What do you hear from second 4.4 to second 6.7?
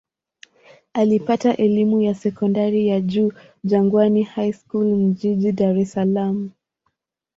School jijini Dar es Salaam.